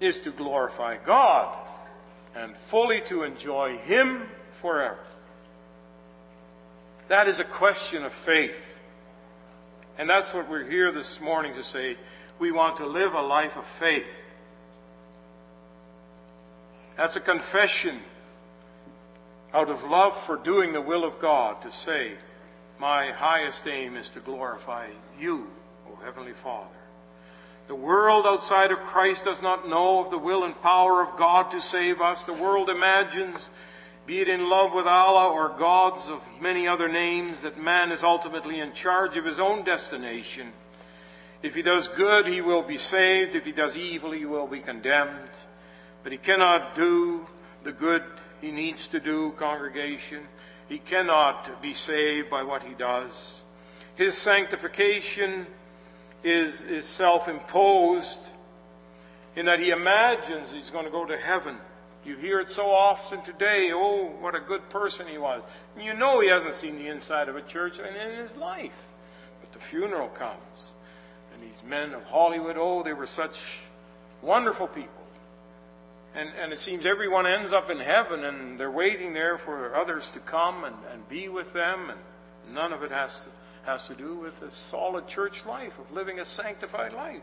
[0.01, 1.55] is to glorify God
[2.35, 4.99] and fully to enjoy Him forever.
[7.07, 8.79] That is a question of faith.
[9.97, 11.95] And that's what we're here this morning to say.
[12.37, 14.07] We want to live a life of faith.
[16.97, 17.99] That's a confession
[19.55, 22.11] out of love for doing the will of God, to say,
[22.77, 24.87] My highest aim is to glorify
[25.17, 25.47] you,
[25.89, 26.75] O Heavenly Father.
[27.67, 31.51] The world outside of Christ does not know of the will and power of God
[31.51, 32.25] to save us.
[32.25, 33.49] The world imagines,
[34.05, 38.03] be it in love with Allah or gods of many other names, that man is
[38.03, 40.51] ultimately in charge of his own destination.
[41.41, 43.35] If he does good, he will be saved.
[43.35, 45.29] If he does evil, he will be condemned.
[46.03, 47.25] But he cannot do
[47.63, 48.03] the good
[48.41, 50.23] he needs to do, congregation.
[50.67, 53.41] He cannot be saved by what he does.
[53.95, 55.47] His sanctification
[56.23, 58.19] is, is self imposed
[59.35, 61.57] in that he imagines he's going to go to heaven.
[62.05, 63.71] You hear it so often today.
[63.73, 65.41] Oh, what a good person he was.
[65.75, 68.75] And you know he hasn't seen the inside of a church in his life.
[69.41, 70.71] But the funeral comes.
[71.33, 73.57] And these men of Hollywood, oh, they were such
[74.21, 75.04] wonderful people.
[76.15, 80.09] And, and it seems everyone ends up in heaven and they're waiting there for others
[80.11, 81.89] to come and, and be with them.
[81.89, 81.99] And
[82.53, 83.25] none of it has to,
[83.69, 87.21] has to do with a solid church life, of living a sanctified life.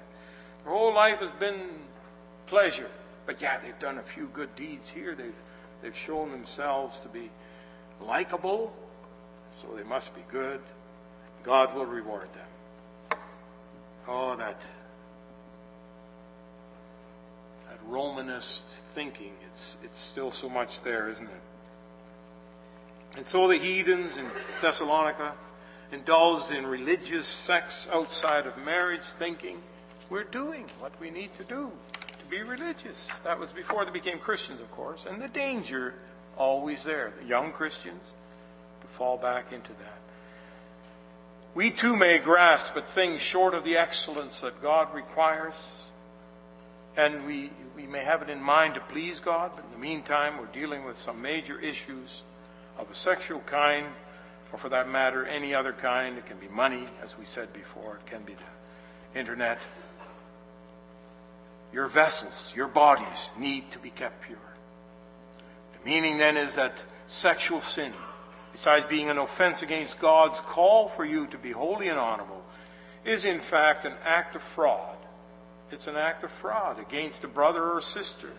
[0.65, 1.61] Their whole life has been
[2.47, 2.91] pleasure.
[3.25, 5.15] But yeah, they've done a few good deeds here.
[5.15, 5.35] They've,
[5.81, 7.31] they've shown themselves to be
[8.01, 8.75] likable,
[9.57, 10.61] so they must be good.
[11.45, 13.19] God will reward them.
[14.07, 14.61] Oh, that
[17.89, 18.63] Romanist
[18.95, 19.33] thinking.
[19.51, 21.41] It's, it's still so much there, isn't it?
[23.17, 24.27] And so the heathens in
[24.61, 25.35] Thessalonica
[25.93, 29.59] indulged in religious sex outside of marriage, thinking
[30.09, 31.71] we're doing what we need to do
[32.19, 33.09] to be religious.
[33.25, 35.95] That was before they became Christians, of course, and the danger
[36.37, 37.13] always there.
[37.21, 38.13] The young Christians
[38.81, 39.99] to fall back into that.
[41.55, 45.55] We too may grasp at things short of the excellence that God requires
[46.97, 50.39] and we, we may have it in mind to please God, but in the meantime,
[50.39, 52.23] we're dealing with some major issues
[52.79, 53.87] of a sexual kind,
[54.53, 56.19] or for that matter, any other kind.
[56.19, 59.59] It can be money, as we said before, it can be the internet.
[61.73, 64.37] Your vessels, your bodies need to be kept pure.
[65.73, 66.77] The meaning then is that
[67.07, 67.95] sexual sin,
[68.53, 72.43] besides being an offense against God's call for you to be holy and honorable,
[73.07, 74.97] is in fact an act of fraud.
[75.73, 78.31] It's an act of fraud against a brother or sister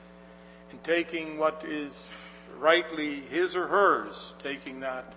[0.71, 2.13] And taking what is
[2.59, 5.13] rightly his or hers, taking that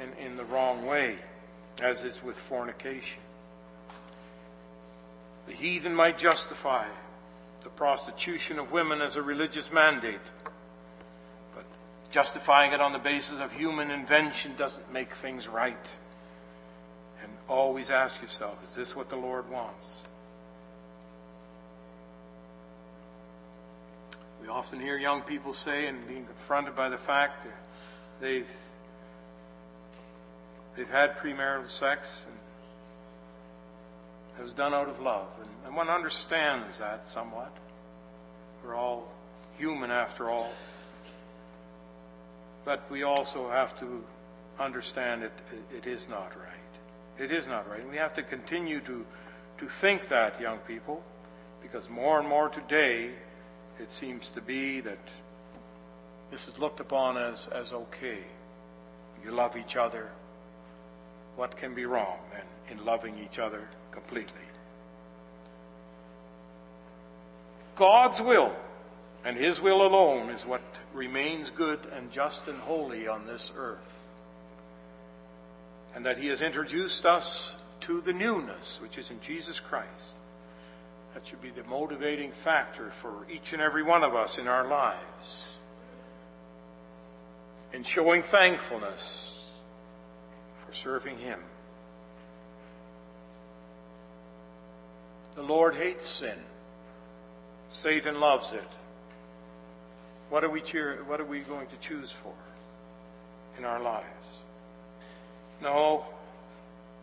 [0.00, 1.18] in, in the wrong way,
[1.80, 3.20] as is with fornication.
[5.46, 6.86] The heathen might justify
[7.62, 10.20] the prostitution of women as a religious mandate,
[11.54, 11.64] but
[12.10, 15.86] justifying it on the basis of human invention doesn't make things right.
[17.22, 19.96] And always ask yourself, is this what the Lord wants?
[24.40, 27.56] We often hear young people say, and being confronted by the fact that
[28.20, 28.48] they've
[30.76, 32.36] they've had premarital sex and
[34.38, 37.54] it was done out of love, and, and one understands that somewhat.
[38.64, 39.12] We're all
[39.58, 40.50] human after all,
[42.64, 44.02] but we also have to
[44.58, 45.32] understand it.
[45.76, 47.22] It is not right.
[47.22, 49.04] It is not right, and we have to continue to
[49.58, 51.02] to think that, young people,
[51.60, 53.10] because more and more today
[53.80, 54.98] it seems to be that
[56.30, 58.18] this is looked upon as, as okay.
[59.24, 60.10] You love each other.
[61.36, 64.34] What can be wrong then in loving each other completely?
[67.76, 68.54] God's will
[69.24, 70.62] and His will alone is what
[70.92, 73.78] remains good and just and holy on this earth.
[75.94, 80.14] And that He has introduced us to the newness which is in Jesus Christ.
[81.14, 84.66] That should be the motivating factor for each and every one of us in our
[84.66, 85.44] lives.
[87.72, 89.44] In showing thankfulness
[90.66, 91.40] for serving Him.
[95.34, 96.38] The Lord hates sin.
[97.70, 98.68] Satan loves it.
[100.28, 102.32] What are we cheer, what are we going to choose for
[103.58, 104.06] in our lives?
[105.62, 106.04] No,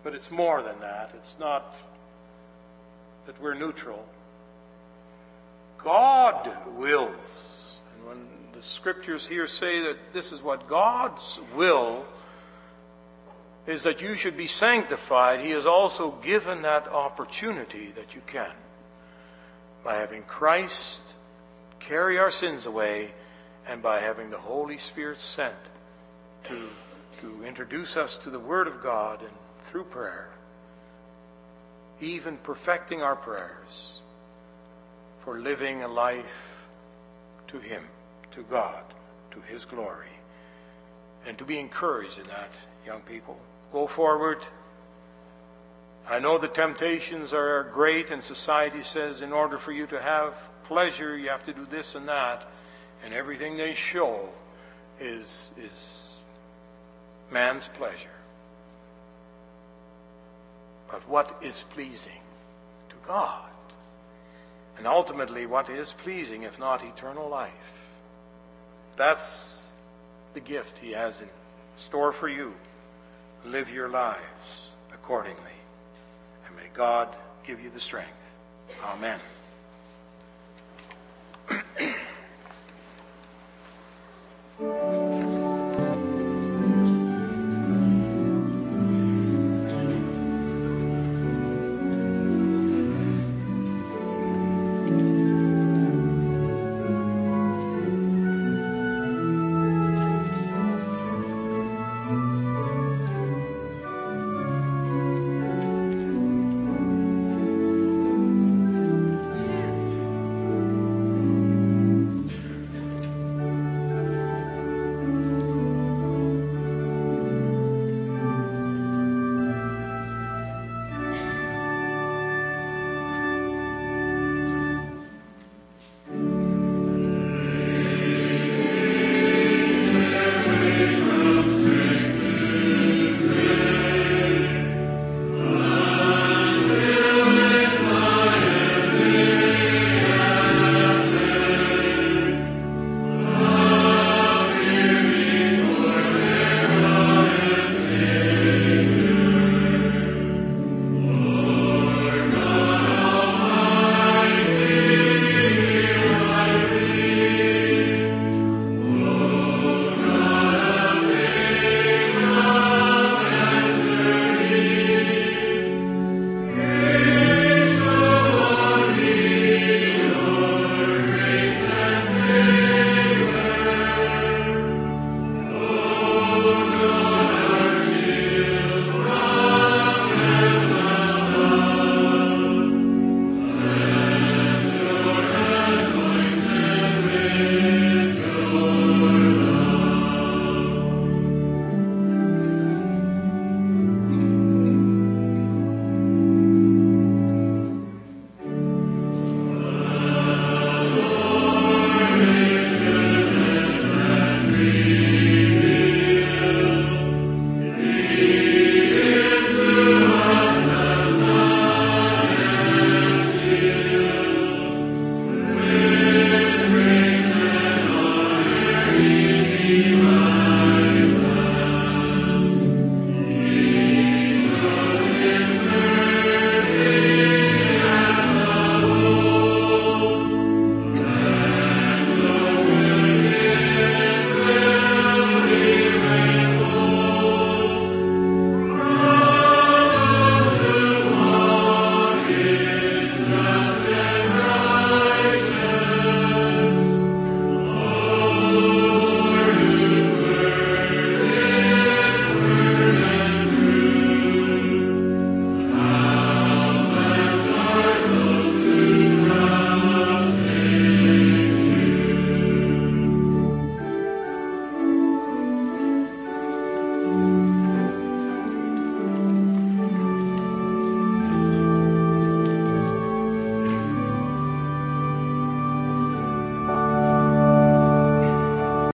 [0.04, 1.12] but it's more than that.
[1.16, 1.76] It's not
[3.28, 4.04] that we're neutral.
[5.78, 7.80] God wills.
[7.96, 12.06] And when the scriptures here say that this is what God's will
[13.68, 18.54] is that you should be sanctified, He has also given that opportunity that you can
[19.84, 21.02] by having Christ
[21.80, 23.12] carry our sins away
[23.68, 25.54] and by having the Holy Spirit sent
[26.46, 26.70] to,
[27.20, 29.32] to introduce us to the Word of God and
[29.64, 30.30] through prayer
[32.02, 34.02] even perfecting our prayers
[35.24, 36.66] for living a life
[37.48, 37.84] to Him,
[38.32, 38.84] to God,
[39.32, 40.08] to His glory.
[41.26, 42.52] And to be encouraged in that,
[42.86, 43.38] young people.
[43.74, 44.40] Go forward.
[46.10, 50.36] I know the temptations are great, and society says in order for you to have
[50.66, 52.48] pleasure, you have to do this and that.
[53.04, 54.30] And everything they show
[55.00, 56.10] is, is
[57.30, 58.17] man's pleasure
[60.90, 62.22] but what is pleasing
[62.90, 63.50] to God.
[64.78, 67.52] And ultimately, what is pleasing, if not eternal life?
[68.96, 69.62] That's
[70.34, 71.30] the gift He has in
[71.78, 72.54] store for you.
[73.46, 75.42] Live your lives accordingly.
[76.46, 77.16] And may God
[77.46, 78.12] give you the strength.
[78.84, 79.20] Amen.